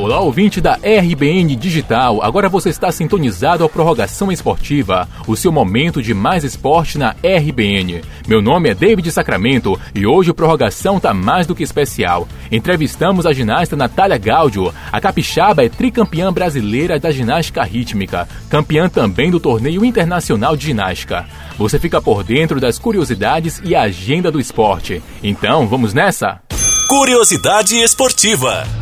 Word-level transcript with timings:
Olá, 0.00 0.18
ouvinte 0.18 0.62
da 0.62 0.76
RBN 0.76 1.54
Digital. 1.56 2.22
Agora 2.22 2.48
você 2.48 2.70
está 2.70 2.90
sintonizado 2.90 3.62
à 3.62 3.68
Prorrogação 3.68 4.32
Esportiva, 4.32 5.06
o 5.26 5.36
seu 5.36 5.52
momento 5.52 6.02
de 6.02 6.14
mais 6.14 6.42
esporte 6.42 6.96
na 6.96 7.10
RBN. 7.22 8.00
Meu 8.26 8.40
nome 8.40 8.70
é 8.70 8.74
David 8.74 9.12
Sacramento 9.12 9.78
e 9.94 10.06
hoje 10.06 10.30
o 10.30 10.34
Prorrogação 10.34 10.96
está 10.96 11.12
mais 11.12 11.46
do 11.46 11.54
que 11.54 11.62
especial. 11.62 12.26
Entrevistamos 12.50 13.26
a 13.26 13.32
ginasta 13.34 13.76
Natália 13.76 14.16
Gaudio. 14.16 14.72
A 14.90 14.98
capixaba 15.02 15.66
é 15.66 15.68
tricampeã 15.68 16.32
brasileira 16.32 16.98
da 16.98 17.10
ginástica 17.10 17.62
rítmica, 17.62 18.26
campeã 18.48 18.88
também 18.88 19.30
do 19.30 19.38
torneio 19.38 19.84
internacional 19.84 20.56
de 20.56 20.64
ginástica. 20.64 21.26
Você 21.58 21.78
fica 21.78 22.00
por 22.00 22.24
dentro 22.24 22.58
das 22.58 22.78
curiosidades 22.78 23.60
e 23.62 23.74
agenda 23.76 24.30
do 24.30 24.40
esporte. 24.40 25.02
Então, 25.22 25.68
vamos 25.68 25.92
nessa? 25.92 26.40
Curiosidade 26.88 27.76
esportiva. 27.76 28.79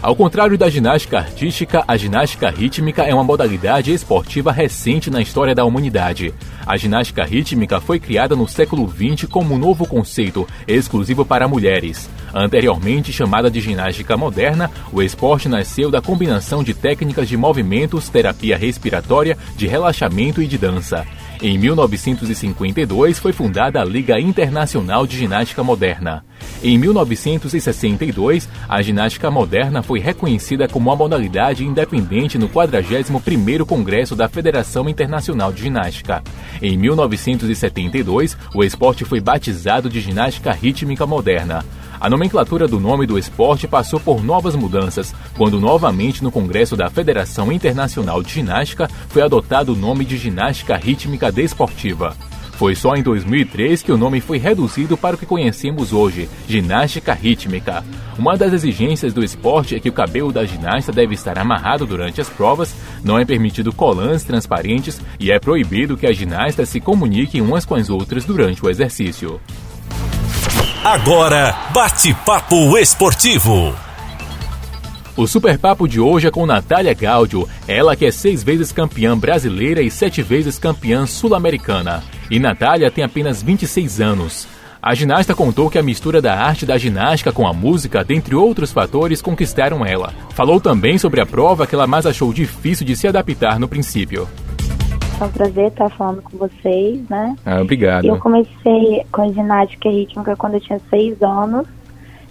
Ao 0.00 0.14
contrário 0.14 0.56
da 0.56 0.70
ginástica 0.70 1.18
artística, 1.18 1.82
a 1.86 1.96
ginástica 1.96 2.48
rítmica 2.48 3.02
é 3.02 3.12
uma 3.12 3.24
modalidade 3.24 3.92
esportiva 3.92 4.52
recente 4.52 5.10
na 5.10 5.20
história 5.20 5.56
da 5.56 5.64
humanidade. 5.64 6.32
A 6.64 6.76
ginástica 6.76 7.24
rítmica 7.24 7.80
foi 7.80 7.98
criada 7.98 8.36
no 8.36 8.46
século 8.46 8.88
XX 8.88 9.28
como 9.28 9.56
um 9.56 9.58
novo 9.58 9.84
conceito 9.88 10.46
exclusivo 10.68 11.24
para 11.24 11.48
mulheres. 11.48 12.08
Anteriormente 12.32 13.12
chamada 13.12 13.50
de 13.50 13.60
ginástica 13.60 14.16
moderna, 14.16 14.70
o 14.92 15.02
esporte 15.02 15.48
nasceu 15.48 15.90
da 15.90 16.00
combinação 16.00 16.62
de 16.62 16.74
técnicas 16.74 17.28
de 17.28 17.36
movimentos, 17.36 18.08
terapia 18.08 18.56
respiratória, 18.56 19.36
de 19.56 19.66
relaxamento 19.66 20.40
e 20.40 20.46
de 20.46 20.58
dança. 20.58 21.04
Em 21.40 21.56
1952 21.56 23.20
foi 23.20 23.32
fundada 23.32 23.80
a 23.80 23.84
Liga 23.84 24.18
Internacional 24.18 25.06
de 25.06 25.16
Ginástica 25.16 25.62
Moderna. 25.62 26.24
Em 26.64 26.76
1962, 26.76 28.48
a 28.68 28.82
ginástica 28.82 29.30
moderna 29.30 29.80
foi 29.80 30.00
reconhecida 30.00 30.66
como 30.66 30.90
uma 30.90 30.96
modalidade 30.96 31.64
independente 31.64 32.36
no 32.38 32.48
41º 32.48 33.64
Congresso 33.64 34.16
da 34.16 34.28
Federação 34.28 34.88
Internacional 34.88 35.52
de 35.52 35.62
Ginástica. 35.62 36.24
Em 36.60 36.76
1972, 36.76 38.36
o 38.52 38.64
esporte 38.64 39.04
foi 39.04 39.20
batizado 39.20 39.88
de 39.88 40.00
ginástica 40.00 40.50
rítmica 40.50 41.06
moderna. 41.06 41.64
A 42.00 42.08
nomenclatura 42.08 42.68
do 42.68 42.78
nome 42.78 43.06
do 43.06 43.18
esporte 43.18 43.66
passou 43.66 43.98
por 43.98 44.22
novas 44.22 44.54
mudanças, 44.54 45.12
quando 45.36 45.60
novamente 45.60 46.22
no 46.22 46.30
Congresso 46.30 46.76
da 46.76 46.88
Federação 46.88 47.50
Internacional 47.50 48.22
de 48.22 48.32
Ginástica 48.32 48.88
foi 49.08 49.22
adotado 49.22 49.72
o 49.72 49.76
nome 49.76 50.04
de 50.04 50.16
ginástica 50.16 50.76
rítmica 50.76 51.32
desportiva. 51.32 52.16
Foi 52.52 52.74
só 52.74 52.94
em 52.94 53.02
2003 53.02 53.82
que 53.82 53.92
o 53.92 53.96
nome 53.96 54.20
foi 54.20 54.38
reduzido 54.38 54.96
para 54.96 55.14
o 55.14 55.18
que 55.18 55.26
conhecemos 55.26 55.92
hoje, 55.92 56.28
ginástica 56.48 57.14
rítmica. 57.14 57.84
Uma 58.18 58.36
das 58.36 58.52
exigências 58.52 59.12
do 59.12 59.22
esporte 59.22 59.76
é 59.76 59.80
que 59.80 59.88
o 59.88 59.92
cabelo 59.92 60.32
da 60.32 60.44
ginasta 60.44 60.90
deve 60.90 61.14
estar 61.14 61.38
amarrado 61.38 61.86
durante 61.86 62.20
as 62.20 62.28
provas, 62.28 62.74
não 63.04 63.16
é 63.16 63.24
permitido 63.24 63.72
colãs 63.72 64.24
transparentes 64.24 65.00
e 65.20 65.30
é 65.30 65.38
proibido 65.38 65.96
que 65.96 66.06
as 66.06 66.16
ginastas 66.16 66.68
se 66.68 66.80
comuniquem 66.80 67.40
umas 67.40 67.64
com 67.64 67.76
as 67.76 67.88
outras 67.90 68.24
durante 68.24 68.64
o 68.64 68.68
exercício. 68.68 69.40
Agora, 70.90 71.54
bate-papo 71.70 72.78
esportivo. 72.78 73.76
O 75.14 75.26
Super 75.26 75.58
Papo 75.58 75.86
de 75.86 76.00
hoje 76.00 76.28
é 76.28 76.30
com 76.30 76.46
Natália 76.46 76.94
Gaudio, 76.94 77.46
ela 77.68 77.94
que 77.94 78.06
é 78.06 78.10
seis 78.10 78.42
vezes 78.42 78.72
campeã 78.72 79.14
brasileira 79.14 79.82
e 79.82 79.90
sete 79.90 80.22
vezes 80.22 80.58
campeã 80.58 81.04
sul-americana. 81.04 82.02
E 82.30 82.38
Natália 82.38 82.90
tem 82.90 83.04
apenas 83.04 83.42
26 83.42 84.00
anos. 84.00 84.48
A 84.80 84.94
ginasta 84.94 85.34
contou 85.34 85.68
que 85.68 85.76
a 85.76 85.82
mistura 85.82 86.22
da 86.22 86.34
arte 86.34 86.64
da 86.64 86.78
ginástica 86.78 87.32
com 87.32 87.46
a 87.46 87.52
música, 87.52 88.02
dentre 88.02 88.34
outros 88.34 88.72
fatores, 88.72 89.20
conquistaram 89.20 89.84
ela. 89.84 90.14
Falou 90.30 90.58
também 90.58 90.96
sobre 90.96 91.20
a 91.20 91.26
prova 91.26 91.66
que 91.66 91.74
ela 91.74 91.86
mais 91.86 92.06
achou 92.06 92.32
difícil 92.32 92.86
de 92.86 92.96
se 92.96 93.06
adaptar 93.06 93.60
no 93.60 93.68
princípio. 93.68 94.26
É 95.20 95.24
um 95.24 95.30
prazer 95.30 95.66
estar 95.66 95.90
falando 95.90 96.22
com 96.22 96.38
vocês, 96.38 97.08
né? 97.08 97.34
Ah, 97.44 97.60
obrigado. 97.60 98.04
Eu 98.04 98.18
comecei 98.18 99.04
com 99.10 99.22
a 99.22 99.32
ginástica 99.32 99.88
rítmica 99.88 100.36
quando 100.36 100.54
eu 100.54 100.60
tinha 100.60 100.80
seis 100.88 101.20
anos, 101.20 101.66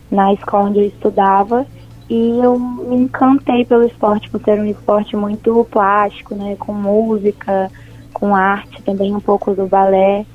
na 0.09 0.33
escola 0.33 0.69
onde 0.69 0.79
eu 0.79 0.85
estudava, 0.85 1.65
e 2.09 2.39
eu 2.41 2.57
me 2.57 2.95
encantei 2.95 3.65
pelo 3.65 3.83
esporte, 3.83 4.29
por 4.29 4.41
ser 4.41 4.57
um 4.57 4.65
esporte 4.65 5.17
muito 5.17 5.67
plástico, 5.69 6.33
né? 6.33 6.55
Com 6.57 6.73
música, 6.73 7.69
com 8.13 8.33
arte, 8.33 8.81
também 8.83 9.13
um 9.13 9.19
pouco 9.19 9.53
do 9.53 9.67
balé. 9.67 10.25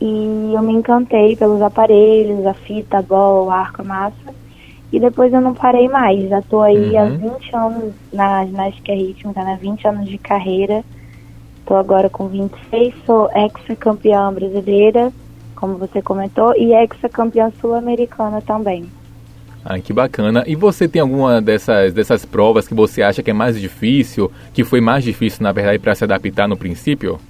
E 0.00 0.52
eu 0.54 0.62
me 0.62 0.72
encantei 0.72 1.36
pelos 1.36 1.60
aparelhos, 1.60 2.46
a 2.46 2.54
fita, 2.54 2.98
a 2.98 3.02
bola, 3.02 3.44
o 3.44 3.50
arco, 3.50 3.82
a 3.82 3.84
massa. 3.84 4.34
E 4.90 4.98
depois 4.98 5.30
eu 5.30 5.42
não 5.42 5.52
parei 5.52 5.88
mais. 5.88 6.26
Já 6.30 6.38
estou 6.38 6.62
aí 6.62 6.92
uhum. 6.92 6.98
há 6.98 7.04
20 7.04 7.56
anos 7.56 7.94
na 8.10 8.46
ginástica 8.46 8.94
rítmica, 8.94 9.44
né? 9.44 9.58
20 9.60 9.86
anos 9.86 10.08
de 10.08 10.16
carreira. 10.16 10.82
Estou 11.62 11.76
agora 11.76 12.10
com 12.10 12.26
26, 12.26 12.92
sou 13.06 13.30
ex-campeã 13.32 14.32
brasileira, 14.32 15.12
como 15.54 15.78
você 15.78 16.02
comentou, 16.02 16.54
e 16.56 16.74
ex-campeã 16.74 17.52
sul-americana 17.60 18.42
também. 18.42 18.84
Ah, 19.64 19.78
que 19.78 19.92
bacana. 19.92 20.42
E 20.44 20.56
você 20.56 20.88
tem 20.88 21.00
alguma 21.00 21.40
dessas, 21.40 21.92
dessas 21.94 22.24
provas 22.24 22.66
que 22.66 22.74
você 22.74 23.00
acha 23.00 23.22
que 23.22 23.30
é 23.30 23.34
mais 23.34 23.60
difícil, 23.60 24.30
que 24.52 24.64
foi 24.64 24.80
mais 24.80 25.04
difícil, 25.04 25.44
na 25.44 25.52
verdade, 25.52 25.78
para 25.78 25.94
se 25.94 26.02
adaptar 26.02 26.48
no 26.48 26.56
princípio? 26.56 27.20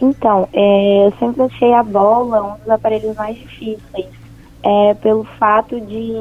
Então, 0.00 0.48
é, 0.52 1.06
eu 1.06 1.12
sempre 1.18 1.42
achei 1.42 1.74
a 1.74 1.82
bola 1.82 2.54
um 2.54 2.58
dos 2.58 2.70
aparelhos 2.70 3.16
mais 3.16 3.36
difíceis, 3.36 4.06
é, 4.62 4.94
pelo 4.94 5.24
fato 5.24 5.80
de 5.80 6.14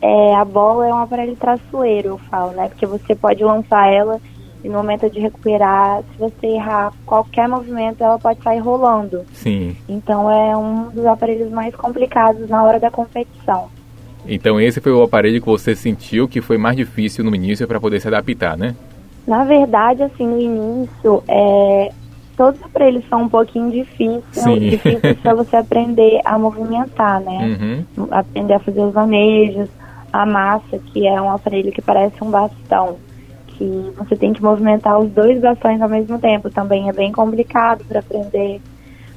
é, 0.00 0.34
a 0.34 0.44
bola 0.46 0.88
é 0.88 0.94
um 0.94 1.02
aparelho 1.02 1.36
traçoeiro, 1.36 2.08
eu 2.08 2.18
falo, 2.30 2.52
né? 2.52 2.68
Porque 2.68 2.86
você 2.86 3.14
pode 3.14 3.44
lançar 3.44 3.92
ela 3.92 4.18
e 4.66 4.68
no 4.68 4.78
momento 4.78 5.08
de 5.08 5.20
recuperar, 5.20 6.02
se 6.02 6.18
você 6.18 6.48
errar 6.48 6.92
qualquer 7.06 7.48
movimento, 7.48 8.02
ela 8.02 8.18
pode 8.18 8.42
sair 8.42 8.58
rolando. 8.58 9.24
Sim. 9.32 9.76
Então 9.88 10.28
é 10.28 10.56
um 10.56 10.90
dos 10.90 11.06
aparelhos 11.06 11.52
mais 11.52 11.72
complicados 11.76 12.48
na 12.48 12.64
hora 12.64 12.80
da 12.80 12.90
competição. 12.90 13.68
Então 14.26 14.60
esse 14.60 14.80
foi 14.80 14.90
o 14.90 15.04
aparelho 15.04 15.40
que 15.40 15.46
você 15.46 15.76
sentiu 15.76 16.26
que 16.26 16.40
foi 16.40 16.58
mais 16.58 16.76
difícil 16.76 17.24
no 17.24 17.32
início 17.32 17.64
para 17.68 17.78
poder 17.78 18.00
se 18.00 18.08
adaptar, 18.08 18.56
né? 18.56 18.74
Na 19.24 19.44
verdade, 19.44 20.02
assim, 20.02 20.26
no 20.26 20.40
início, 20.40 21.22
é, 21.28 21.92
todos 22.36 22.58
os 22.58 22.66
aparelhos 22.66 23.04
são 23.08 23.22
um 23.22 23.28
pouquinho 23.28 23.70
difíceis, 23.70 24.60
difíceis 24.60 25.16
para 25.20 25.32
você 25.32 25.54
aprender 25.58 26.20
a 26.24 26.36
movimentar, 26.36 27.20
né? 27.20 27.84
Uhum. 27.96 28.08
Aprender 28.10 28.54
a 28.54 28.58
fazer 28.58 28.80
os 28.80 28.92
manejos, 28.92 29.68
a 30.12 30.26
massa, 30.26 30.76
que 30.92 31.06
é 31.06 31.22
um 31.22 31.30
aparelho 31.30 31.70
que 31.70 31.80
parece 31.80 32.16
um 32.20 32.30
bastão 32.30 32.96
que 33.56 33.92
você 33.96 34.16
tem 34.16 34.32
que 34.32 34.42
movimentar 34.42 34.98
os 34.98 35.10
dois 35.10 35.40
bastões 35.40 35.80
ao 35.80 35.88
mesmo 35.88 36.18
tempo. 36.18 36.50
Também 36.50 36.88
é 36.88 36.92
bem 36.92 37.12
complicado 37.12 37.84
para 37.84 38.00
aprender. 38.00 38.60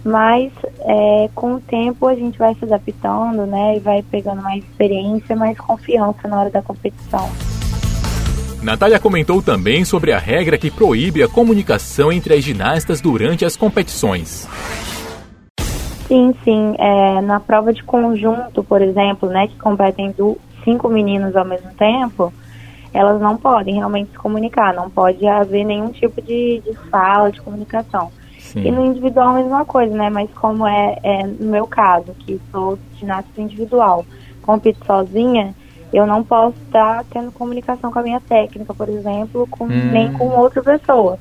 Mas 0.04 0.52
é, 0.80 1.30
com 1.36 1.56
o 1.56 1.60
tempo 1.60 2.08
a 2.08 2.16
gente 2.16 2.38
vai 2.38 2.56
se 2.56 2.66
adaptando, 2.66 3.46
né? 3.46 3.78
E 3.78 3.80
vai 3.80 4.02
pegando 4.02 4.42
mais 4.42 4.64
experiência, 4.64 5.36
mais 5.36 5.58
confiança 5.58 6.28
na 6.28 6.40
hora 6.40 6.50
da 6.50 6.62
competição. 6.62 7.30
Natália 8.64 9.00
comentou 9.00 9.42
também 9.42 9.86
sobre 9.86 10.12
a 10.12 10.18
regra 10.18 10.58
que 10.58 10.70
proíbe 10.70 11.24
a 11.24 11.28
comunicação 11.28 12.12
entre 12.12 12.34
as 12.34 12.44
ginastas 12.44 13.00
durante 13.00 13.46
as 13.46 13.56
competições. 13.56 14.48
Sim, 16.08 16.34
sim. 16.44 16.76
É, 16.78 17.22
na 17.22 17.40
prova 17.40 17.72
de 17.72 17.84
conjunto, 17.84 18.64
por 18.64 18.82
exemplo, 18.82 19.30
né, 19.30 19.48
que 19.48 19.58
competem 19.58 20.12
do, 20.12 20.38
cinco 20.64 20.90
meninos 20.90 21.36
ao 21.36 21.46
mesmo 21.46 21.72
tempo, 21.74 22.34
elas 22.94 23.22
não 23.22 23.38
podem 23.38 23.76
realmente 23.76 24.12
se 24.12 24.18
comunicar, 24.18 24.74
não 24.74 24.90
pode 24.90 25.26
haver 25.28 25.64
nenhum 25.64 25.92
tipo 25.92 26.22
de, 26.22 26.62
de 26.66 26.74
fala, 26.90 27.32
de 27.32 27.42
comunicação. 27.42 28.12
Sim. 28.40 28.68
E 28.68 28.72
no 28.72 28.86
individual 28.86 29.30
a 29.30 29.34
mesma 29.34 29.66
coisa, 29.66 29.96
né? 29.96 30.10
Mas 30.10 30.30
como 30.32 30.66
é, 30.66 30.98
é 31.04 31.28
no 31.28 31.52
meu 31.52 31.68
caso, 31.68 32.16
que 32.20 32.40
sou 32.52 32.80
ginasta 32.98 33.30
individual, 33.40 34.06
compito 34.42 34.84
sozinha, 34.86 35.54
eu 35.94 36.06
não 36.06 36.24
posso 36.24 36.56
estar 36.66 37.04
tendo 37.12 37.32
comunicação 37.32 37.92
com 37.92 38.00
a 38.00 38.04
minha 38.04 38.20
técnica, 38.20 38.74
por 38.74 38.90
exemplo, 38.90 39.48
com, 39.48 39.66
hum. 39.66 39.92
nem 39.92 40.12
com 40.14 40.28
outra 40.30 40.62
pessoa. 40.64 41.20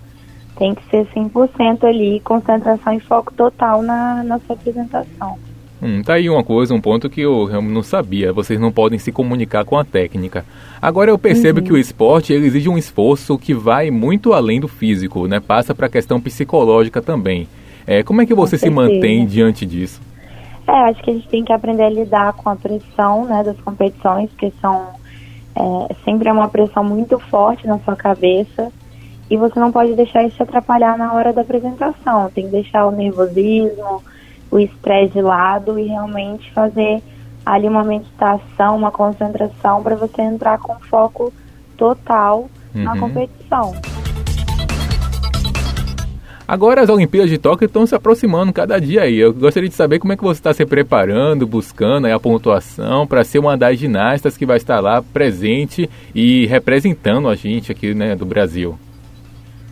Tem 0.56 0.74
que 0.74 0.84
ser 0.90 1.06
100% 1.14 1.84
ali, 1.84 2.20
concentração 2.20 2.92
e 2.92 3.00
foco 3.00 3.32
total 3.34 3.82
na, 3.82 4.22
na 4.24 4.38
sua 4.40 4.56
apresentação. 4.56 5.38
Hum, 5.80 6.02
tá 6.02 6.14
aí 6.14 6.28
uma 6.28 6.42
coisa, 6.42 6.74
um 6.74 6.80
ponto 6.80 7.08
que 7.08 7.20
eu 7.20 7.48
não 7.62 7.82
sabia. 7.82 8.32
Vocês 8.32 8.58
não 8.58 8.72
podem 8.72 8.98
se 8.98 9.12
comunicar 9.12 9.64
com 9.64 9.78
a 9.78 9.84
técnica. 9.84 10.44
Agora 10.82 11.10
eu 11.10 11.18
percebo 11.18 11.60
uhum. 11.60 11.64
que 11.64 11.72
o 11.72 11.78
esporte 11.78 12.32
exige 12.32 12.68
um 12.68 12.76
esforço 12.76 13.38
que 13.38 13.54
vai 13.54 13.90
muito 13.90 14.32
além 14.32 14.60
do 14.60 14.66
físico, 14.66 15.28
né? 15.28 15.38
Passa 15.38 15.74
para 15.74 15.86
a 15.86 15.90
questão 15.90 16.20
psicológica 16.20 17.00
também. 17.00 17.46
É, 17.86 18.02
como 18.02 18.20
é 18.20 18.26
que 18.26 18.34
você 18.34 18.58
se 18.58 18.68
mantém 18.68 19.24
diante 19.24 19.64
disso? 19.64 20.00
É, 20.66 20.90
acho 20.90 21.02
que 21.02 21.10
a 21.10 21.14
gente 21.14 21.28
tem 21.28 21.44
que 21.44 21.52
aprender 21.52 21.84
a 21.84 21.90
lidar 21.90 22.32
com 22.34 22.50
a 22.50 22.56
pressão 22.56 23.24
né, 23.24 23.42
das 23.42 23.58
competições, 23.60 24.28
porque 24.30 24.52
são 24.60 24.88
é, 25.56 25.94
sempre 26.04 26.28
é 26.28 26.32
uma 26.32 26.48
pressão 26.48 26.84
muito 26.84 27.18
forte 27.18 27.66
na 27.66 27.78
sua 27.78 27.96
cabeça 27.96 28.70
e 29.30 29.36
você 29.36 29.58
não 29.58 29.72
pode 29.72 29.94
deixar 29.94 30.22
isso 30.24 30.36
te 30.36 30.42
atrapalhar 30.42 30.98
na 30.98 31.12
hora 31.14 31.32
da 31.32 31.40
apresentação. 31.40 32.30
Tem 32.30 32.44
que 32.44 32.50
deixar 32.50 32.86
o 32.86 32.90
nervosismo, 32.90 34.02
o 34.50 34.58
estresse 34.58 35.14
de 35.14 35.22
lado 35.22 35.78
e 35.78 35.86
realmente 35.86 36.50
fazer 36.52 37.02
ali 37.44 37.66
uma 37.66 37.84
meditação, 37.84 38.76
uma 38.76 38.90
concentração 38.90 39.82
para 39.82 39.96
você 39.96 40.22
entrar 40.22 40.58
com 40.58 40.78
foco 40.80 41.32
total 41.76 42.48
uhum. 42.74 42.82
na 42.82 42.98
competição. 42.98 43.74
Agora 46.48 46.80
as 46.80 46.88
Olimpíadas 46.88 47.28
de 47.28 47.36
Tóquio 47.36 47.66
estão 47.66 47.86
se 47.86 47.94
aproximando 47.94 48.54
cada 48.54 48.80
dia 48.80 49.02
aí. 49.02 49.18
Eu 49.18 49.34
gostaria 49.34 49.68
de 49.68 49.74
saber 49.74 49.98
como 49.98 50.14
é 50.14 50.16
que 50.16 50.22
você 50.22 50.40
está 50.40 50.52
se 50.54 50.64
preparando, 50.64 51.46
buscando 51.46 52.06
a 52.06 52.18
pontuação 52.18 53.06
para 53.06 53.22
ser 53.22 53.38
uma 53.38 53.54
das 53.54 53.78
ginastas 53.78 54.34
que 54.34 54.46
vai 54.46 54.56
estar 54.56 54.80
lá 54.80 55.02
presente 55.02 55.90
e 56.14 56.46
representando 56.46 57.28
a 57.28 57.34
gente 57.34 57.70
aqui 57.70 57.92
né, 57.92 58.16
do 58.16 58.24
Brasil. 58.24 58.78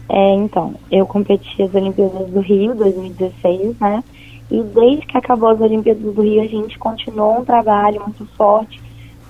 É, 0.08 0.34
então, 0.34 0.74
eu 0.92 1.06
competi 1.06 1.62
as 1.62 1.74
Olimpíadas 1.74 2.28
do 2.28 2.40
Rio 2.40 2.74
2016, 2.74 3.78
né? 3.80 4.04
E 4.50 4.62
desde 4.62 5.06
que 5.06 5.18
acabou 5.18 5.50
as 5.50 5.60
Olimpíadas 5.60 6.02
do 6.02 6.22
Rio, 6.22 6.42
a 6.42 6.46
gente 6.46 6.78
continuou 6.78 7.40
um 7.40 7.44
trabalho 7.44 8.00
muito 8.02 8.24
forte 8.36 8.80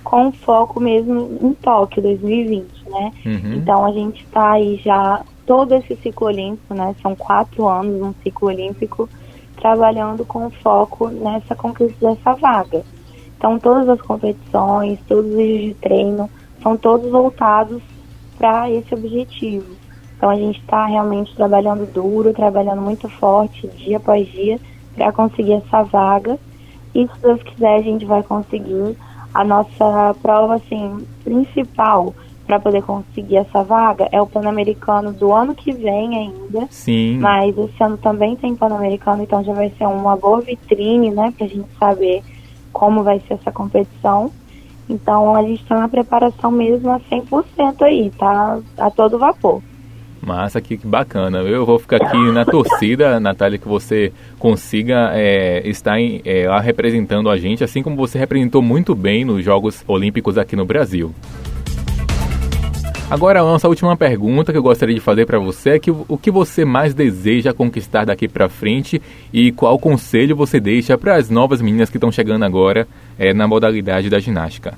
com 0.05 0.31
foco 0.31 0.79
mesmo 0.79 1.39
em 1.43 1.53
Tóquio 1.55 2.01
2020, 2.03 2.89
né? 2.89 3.13
Uhum. 3.25 3.55
Então 3.55 3.85
a 3.85 3.91
gente 3.91 4.23
está 4.23 4.53
aí 4.53 4.81
já 4.85 5.25
todo 5.45 5.75
esse 5.75 5.97
ciclo 5.97 6.29
olímpico, 6.29 6.75
né? 6.75 6.95
São 7.03 7.17
quatro 7.17 7.67
anos 7.67 8.01
um 8.01 8.15
ciclo 8.23 8.49
olímpico 8.49 9.09
trabalhando 9.57 10.25
com 10.25 10.49
foco 10.51 11.09
nessa 11.09 11.57
conquista 11.57 12.11
dessa 12.11 12.35
vaga. 12.35 12.85
Então 13.37 13.59
todas 13.59 13.89
as 13.89 14.01
competições, 14.01 14.99
todos 15.09 15.31
os 15.31 15.37
dias 15.37 15.63
de 15.63 15.75
treino 15.75 16.31
são 16.63 16.77
todos 16.77 17.11
voltados 17.11 17.83
para 18.39 18.71
esse 18.71 18.95
objetivo. 18.95 19.75
Então 20.17 20.31
a 20.31 20.37
gente 20.37 20.61
está 20.61 20.87
realmente 20.87 21.35
trabalhando 21.35 21.91
duro, 21.93 22.33
trabalhando 22.33 22.81
muito 22.81 23.09
forte 23.09 23.67
dia 23.69 23.97
após 23.97 24.27
dia 24.31 24.61
para 24.97 25.13
conseguir 25.13 25.53
essa 25.53 25.83
vaga. 25.85 26.39
E 26.95 27.07
se 27.07 27.21
Deus 27.21 27.43
quiser 27.43 27.77
a 27.77 27.83
gente 27.83 28.05
vai 28.05 28.23
conseguir 28.23 28.97
a 29.33 29.45
nossa 29.45 30.17
prova 30.23 30.55
assim 30.55 31.07
principal 31.23 32.15
para 32.47 32.61
poder 32.61 32.83
conseguir 32.83 33.37
essa 33.37 33.63
vaga 33.63 34.09
é 34.13 34.23
o 34.23 34.27
Pan-Americano 34.27 35.13
do 35.13 35.33
ano 35.33 35.55
que 35.55 35.73
vem 35.73 36.17
ainda. 36.17 36.67
Sim. 36.71 37.19
Mas 37.19 37.57
esse 37.59 37.83
ano 37.83 37.99
também 37.99 38.37
tem 38.37 38.55
Pan-Americano, 38.55 39.23
então 39.23 39.43
já 39.43 39.53
vai 39.53 39.71
ser 39.77 39.87
uma 39.87 40.17
boa 40.17 40.41
vitrine, 40.41 41.11
né, 41.11 41.35
para 41.37 41.47
a 41.47 41.49
gente 41.49 41.69
saber 41.79 42.23
como 42.73 43.03
vai 43.03 43.21
ser 43.21 43.35
essa 43.35 43.51
competição. 43.51 44.31
Então 44.89 45.35
a 45.35 45.43
gente 45.43 45.63
está 45.63 45.77
na 45.77 45.89
preparação 45.89 46.53
mesmo 46.53 46.91
a 46.91 47.01
100% 47.01 47.83
aí, 47.83 48.11
tá 48.17 48.61
a 48.79 48.91
todo 48.91 49.19
vapor. 49.19 49.61
Massa, 50.27 50.61
que, 50.61 50.77
que 50.77 50.87
bacana. 50.87 51.39
Eu 51.39 51.65
vou 51.65 51.79
ficar 51.79 51.97
aqui 51.97 52.19
na 52.33 52.45
torcida, 52.45 53.19
Natália, 53.21 53.59
que 53.59 53.69
você 53.69 54.13
consiga 54.39 55.13
é, 55.15 55.67
estar 55.69 55.99
em, 56.01 56.21
é, 56.25 56.49
lá 56.49 56.61
representando 56.61 57.31
a 57.31 57.37
gente, 57.37 57.63
assim 57.63 57.83
como 57.83 57.97
você 57.97 58.19
representou 58.19 58.61
muito 58.61 58.95
bem 58.95 59.25
nos 59.25 59.45
Jogos 59.45 59.85
Olímpicos 59.87 60.37
aqui 60.37 60.57
no 60.57 60.65
Brasil. 60.65 61.15
Agora, 63.09 63.41
a 63.41 63.45
nossa 63.45 63.69
última 63.69 63.97
pergunta 63.97 64.51
que 64.51 64.59
eu 64.59 64.63
gostaria 64.63 64.95
de 64.95 65.01
fazer 65.01 65.27
para 65.27 65.39
você 65.39 65.71
é 65.71 65.79
que 65.79 65.93
o 65.93 66.19
que 66.19 66.29
você 66.29 66.65
mais 66.65 66.93
deseja 66.93 67.53
conquistar 67.53 68.05
daqui 68.05 68.27
para 68.27 68.49
frente 68.49 69.01
e 69.33 69.53
qual 69.53 69.79
conselho 69.79 70.35
você 70.35 70.59
deixa 70.59 70.99
para 70.99 71.15
as 71.15 71.31
novas 71.31 71.63
meninas 71.63 71.89
que 71.89 71.99
estão 71.99 72.11
chegando 72.11 72.45
agora 72.45 72.89
é, 73.17 73.33
na 73.33 73.47
modalidade 73.47 74.11
da 74.11 74.19
ginástica? 74.19 74.77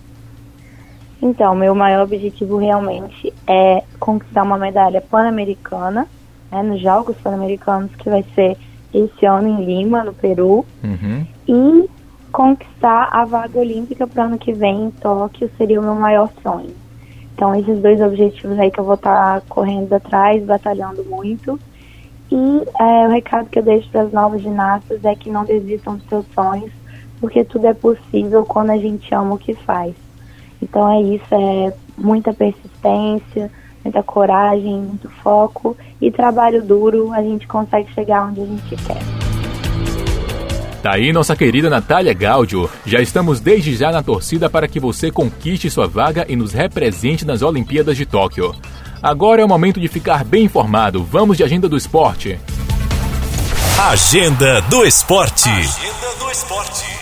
Então, 1.21 1.55
meu 1.55 1.75
maior 1.75 2.05
objetivo 2.05 2.59
realmente 2.59 3.33
é 3.47 3.83
conquistar 3.99 4.43
uma 4.43 4.57
medalha 4.57 5.01
pan-americana, 5.01 6.07
né, 6.51 6.63
nos 6.63 6.81
Jogos 6.81 7.17
Pan-Americanos, 7.17 7.91
que 7.97 8.09
vai 8.09 8.25
ser 8.35 8.57
esse 8.95 9.27
ano 9.27 9.49
em 9.49 9.65
Lima, 9.65 10.05
no 10.05 10.15
Peru, 10.15 10.65
uhum. 10.83 11.27
e 11.47 11.91
conquistar 12.31 13.09
a 13.11 13.25
vaga 13.25 13.59
olímpica 13.59 14.07
para 14.07 14.23
o 14.23 14.27
ano 14.27 14.39
que 14.39 14.53
vem 14.53 14.85
em 14.85 14.91
Tóquio 14.91 15.51
seria 15.59 15.81
o 15.81 15.83
meu 15.83 15.95
maior 15.95 16.31
sonho. 16.43 16.75
Então, 17.35 17.55
esses 17.55 17.81
dois 17.81 18.01
objetivos 18.01 18.59
aí 18.59 18.71
que 18.71 18.81
eu 18.81 18.85
vou 18.85 18.95
estar 18.95 19.41
tá 19.41 19.47
correndo 19.49 19.93
atrás, 19.93 20.45
batalhando 20.45 21.05
muito. 21.05 21.59
E 22.31 22.63
é, 22.81 23.07
o 23.07 23.11
recado 23.11 23.49
que 23.49 23.59
eu 23.59 23.63
deixo 23.63 23.89
para 23.91 24.03
as 24.03 24.13
novas 24.13 24.43
ginastas 24.43 25.05
é 25.05 25.15
que 25.15 25.31
não 25.31 25.45
desistam 25.45 25.97
dos 25.97 26.09
seus 26.09 26.27
sonhos, 26.35 26.73
porque 27.21 27.45
tudo 27.45 27.67
é 27.67 27.75
possível 27.75 28.45
quando 28.45 28.71
a 28.71 28.77
gente 28.77 29.15
ama 29.15 29.35
o 29.35 29.39
que 29.39 29.55
faz. 29.55 29.95
Então 30.63 30.91
é 30.91 31.01
isso, 31.03 31.27
é 31.33 31.73
muita 31.97 32.33
persistência, 32.33 33.51
muita 33.85 34.03
coragem, 34.03 34.81
muito 34.81 35.09
foco 35.23 35.77
e 36.01 36.11
trabalho 36.11 36.63
duro, 36.63 37.13
a 37.13 37.23
gente 37.23 37.47
consegue 37.47 37.93
chegar 37.93 38.27
onde 38.27 38.41
a 38.41 38.47
gente 38.47 38.77
quer. 38.77 39.29
Tá 40.83 40.95
aí 40.95 41.13
nossa 41.13 41.35
querida 41.35 41.69
Natália 41.69 42.15
Gaudio. 42.15 42.71
Já 42.87 43.01
estamos 43.01 43.41
desde 43.41 43.75
já 43.75 43.91
na 43.91 44.03
torcida 44.03 44.49
para 44.49 44.69
que 44.69 44.79
você 44.79 45.11
conquiste 45.11 45.69
sua 45.69 45.89
vaga 45.89 46.25
e 46.29 46.37
nos 46.37 46.53
represente 46.53 47.25
nas 47.25 47.43
Olimpíadas 47.43 47.97
de 47.97 48.07
Tóquio. 48.07 48.55
Agora 49.03 49.43
é 49.43 49.45
o 49.45 49.49
momento 49.49 49.81
de 49.81 49.89
ficar 49.89 50.25
bem 50.25 50.45
informado. 50.45 51.03
Vamos 51.03 51.37
de 51.37 51.43
agenda 51.43 51.69
do 51.69 51.77
esporte. 51.77 52.39
Agenda 53.91 54.61
do 54.63 54.85
esporte. 54.85 55.49
Agenda 55.49 56.19
do 56.19 56.31
esporte. 56.31 56.98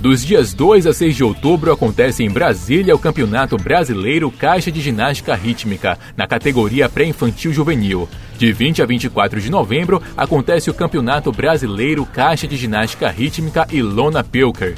Dos 0.00 0.24
dias 0.24 0.54
2 0.54 0.86
a 0.86 0.94
6 0.94 1.14
de 1.14 1.22
outubro 1.22 1.70
acontece 1.70 2.24
em 2.24 2.30
Brasília 2.30 2.94
o 2.94 2.98
Campeonato 2.98 3.58
Brasileiro 3.58 4.30
Caixa 4.30 4.72
de 4.72 4.80
Ginástica 4.80 5.34
Rítmica, 5.34 5.98
na 6.16 6.26
categoria 6.26 6.88
pré-infantil 6.88 7.52
juvenil. 7.52 8.08
De 8.38 8.50
20 8.50 8.80
a 8.80 8.86
24 8.86 9.38
de 9.42 9.50
novembro 9.50 10.02
acontece 10.16 10.70
o 10.70 10.74
Campeonato 10.74 11.30
Brasileiro 11.30 12.06
Caixa 12.06 12.48
de 12.48 12.56
Ginástica 12.56 13.10
Rítmica 13.10 13.66
e 13.70 13.82
Lona 13.82 14.24
Pilker. 14.24 14.74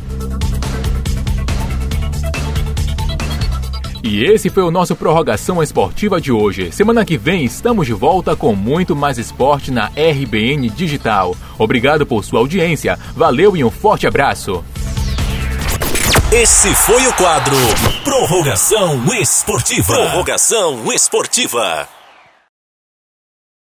E 4.02 4.24
esse 4.24 4.50
foi 4.50 4.64
o 4.64 4.72
nosso 4.72 4.96
Prorrogação 4.96 5.62
Esportiva 5.62 6.20
de 6.20 6.32
hoje. 6.32 6.72
Semana 6.72 7.04
que 7.04 7.16
vem 7.16 7.44
estamos 7.44 7.86
de 7.86 7.92
volta 7.92 8.34
com 8.34 8.56
muito 8.56 8.96
mais 8.96 9.18
esporte 9.18 9.70
na 9.70 9.86
RBN 9.86 10.68
Digital. 10.70 11.36
Obrigado 11.56 12.04
por 12.04 12.24
sua 12.24 12.40
audiência, 12.40 12.98
valeu 13.14 13.56
e 13.56 13.62
um 13.62 13.70
forte 13.70 14.04
abraço. 14.04 14.64
Esse 16.32 16.74
foi 16.74 17.06
o 17.06 17.12
quadro 17.12 17.54
Prorrogação 18.04 19.04
Esportiva. 19.14 19.92
Prorrogação 19.92 20.90
Esportiva. 20.90 21.86